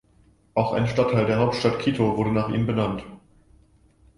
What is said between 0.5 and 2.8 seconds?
Auch ein Stadtteil in der Hauptstadt Quito wurde nach ihm